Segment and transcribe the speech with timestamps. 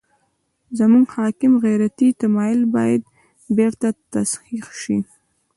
[0.79, 3.01] زموږ حاکم غیرتي تمایل باید
[3.57, 4.97] بېرته تصحیح شي.